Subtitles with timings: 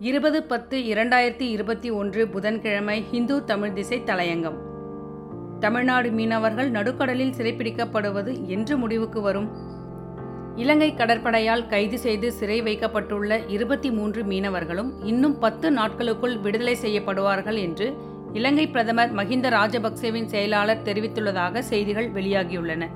[0.00, 4.56] இருபது பத்து இரண்டாயிரத்தி இருபத்தி ஒன்று புதன்கிழமை ஹிந்து தமிழ் திசை தலையங்கம்.
[5.60, 9.48] தமிழ்நாடு மீனவர்கள் நடுக்கடலில் சிறைப்பிடிக்கப்படுவது என்று முடிவுக்கு வரும்.
[10.56, 17.96] இலங்கை கடற்படையால் கைது செய்து சிறை வைக்கப்பட்டுள்ள இருபத்தி மூன்று மீனவர்களும் இன்னும் பத்து நாட்களுக்குள் விடுதலை செய்யப்படுவார்கள் என்று
[18.32, 22.88] இலங்கை பிரதமர் மஹிந்த ராஜபக்சேவின் செயலாளர் தெரிவித்துள்ளதாக செய்திகள் வெளியாகியுள்ளன.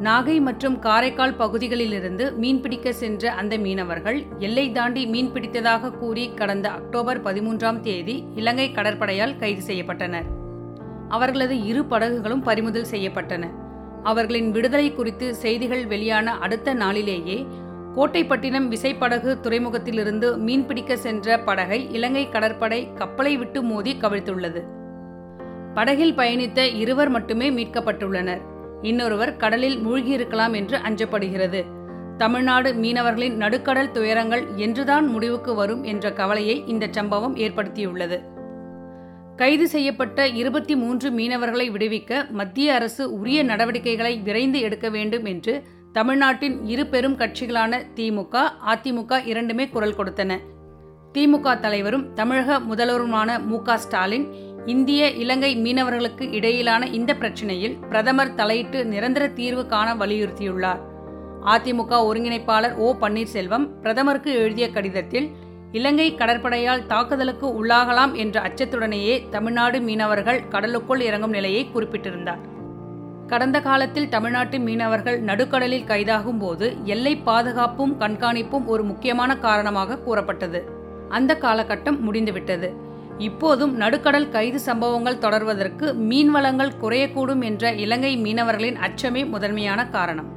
[0.00, 7.22] நாகை மற்றும் காரைக்கால் பகுதிகளிலிருந்து மீன்பிடிக்க சென்ற அந்த மீனவர்கள் எல்லை தாண்டி மீன் பிடித்ததாக கூறி கடந்த அக்டோபர்
[7.22, 10.28] பதிமூன்றாம் தேதி இலங்கை கடற்படையால் கைது செய்யப்பட்டனர்.
[11.08, 13.46] அவர்களது இரு படகுகளும் பறிமுதல் செய்யப்பட்டன.
[14.02, 17.46] அவர்களின் விடுதலை குறித்து செய்திகள் வெளியான அடுத்த நாளிலேயே
[17.96, 24.62] கோட்டைப்பட்டினம் விசைப்படகு துறைமுகத்திலிருந்து மீன்பிடிக்க சென்ற படகை இலங்கை கடற்படை கப்பலை விட்டு மோதி கவிழ்த்துள்ளது.
[25.74, 28.56] படகில் பயணித்த இருவர் மட்டுமே மீட்கப்பட்டுள்ளனர்.
[28.82, 31.64] இன்னொருவர் கடலில் மூழ்கியிருக்கலாம் என்று அஞ்சப்படுகிறது.
[32.16, 38.20] தமிழ்நாடு மீனவர்களின் நடுக்கடல் துயரங்கள் என்றுதான் முடிவுக்கு வரும் என்ற கவலையை இந்த சம்பவம் ஏற்படுத்தியுள்ளது.
[39.36, 46.64] கைது செய்யப்பட்ட இருபத்தி மூன்று மீனவர்களை விடுவிக்க மத்திய அரசு உரிய நடவடிக்கைகளை விரைந்து எடுக்க வேண்டும் என்று தமிழ்நாட்டின்
[46.64, 50.38] இரு பெரும் கட்சிகளான திமுக அதிமுக இரண்டுமே குரல் கொடுத்தன.
[51.14, 54.34] திமுக தலைவரும் தமிழக முதல்வருமான மு ஸ்டாலின்
[54.68, 60.80] இந்திய இலங்கை மீனவர்களுக்கு இடையிலான இந்த பிரச்சினையில் பிரதமர் தலையிட்டு நிரந்தர தீர்வு காண வலியுறுத்தியுள்ளார்.
[61.46, 62.94] அதிமுக ஒருங்கிணைப்பாளர் ஓ.
[63.00, 65.30] பன்னீர்செல்வம் பிரதமருக்கு எழுதிய கடிதத்தில்
[65.72, 72.38] இலங்கை கடற்படையால் தாக்குதலுக்கு உள்ளாகலாம் என்ற அச்சத்துடனேயே தமிழ்நாடு மீனவர்கள் கடலுக்குள் இறங்கும் நிலையை குறிப்பிட்டிருந்தார்.
[73.26, 80.64] கடந்த காலத்தில் தமிழ்நாட்டு மீனவர்கள் நடுக்கடலில் கைதாகும் போது எல்லை பாதுகாப்பும் கண்காணிப்பும் ஒரு முக்கியமான காரணமாக கூறப்பட்டது.
[81.08, 82.86] அந்த காலகட்டம் முடிந்துவிட்டது.
[83.18, 90.28] இப்போதும் நடுக்கடல் கைது சம்பவங்கள் தொடர்வதற்கு மீன் வளங்கள் குறையக்கூடும் என்ற இலங்கை மீனவர்களின் அச்சமே முதன்மையான காரணம்.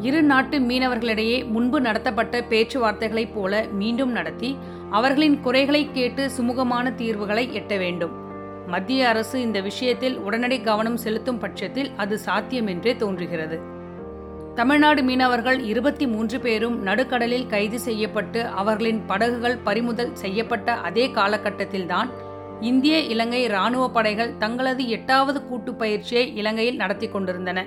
[0.00, 4.56] இரு நாட்டு மீனவர்களிடையே முன்பு நடத்தப்பட்ட பேச்சுவார்த்தைகளைப் போல மீண்டும் நடத்தி
[4.90, 8.10] அவர்களின் குறைகளை கேட்டு சுமூகமான தீர்வுகளை எட்ட வேண்டும்.
[8.66, 13.74] மத்திய அரசு இந்த விஷயத்தில் உடனடி கவனம் செலுத்தும் பட்சத்தில் அது சாத்தியம் என்றே தோன்றுகிறது.
[14.56, 22.10] தமிழ்நாடு மீனவர்கள் இருபத்தி மூன்று பேரும் நடுக்கடலில் கைது செய்யப்பட்டு அவர்களின் படகுகள் பறிமுதல் செய்யப்பட்ட அதே காலகட்டத்தில்தான்
[22.60, 27.64] இந்திய இலங்கை இராணுவ படைகள் தங்களது எட்டாவது கூட்டு பயிற்சியை இலங்கையில் நடத்தி கொண்டிருந்தன.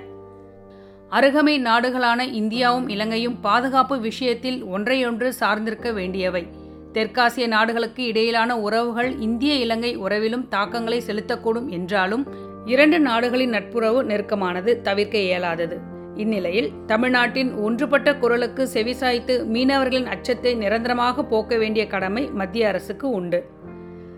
[1.10, 6.48] அருகமை நாடுகளான இந்தியாவும் இலங்கையும் பாதுகாப்பு விஷயத்தில் ஒன்றையொன்று சார்ந்திருக்க வேண்டியவை.
[6.92, 12.26] தெற்காசிய நாடுகளுக்கு இடையிலான உறவுகள் இந்திய இலங்கை உறவிலும் தாக்கங்களை செலுத்தக்கூடும் என்றாலும்
[12.66, 15.98] இரண்டு நாடுகளின் நட்புறவு நெருக்கமானது தவிர்க்க இயலாதது.
[16.14, 23.46] இந்நிலையில் தமிழ்நாட்டின் ஒன்றுபட்ட குரலுக்கு செவிசாய்த்து மீனவர்களின் அச்சத்தை நிரந்தரமாக போக்க வேண்டிய கடமை மத்திய அரசுக்கு உண்டு.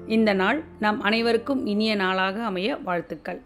[0.06, 3.40] இந்த நாள் நம் அனைவருக்கும் இனிய நாளாக அமைய வாழ்த்துக்கள்.